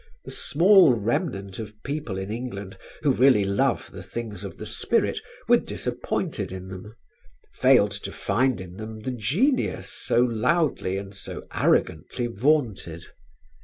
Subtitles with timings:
[0.25, 5.19] The small remnant of people in England who really love the things of the spirit
[5.47, 6.95] were disappointed in them,
[7.53, 13.05] failed to find in them the genius so loudly and so arrogantly vaunted.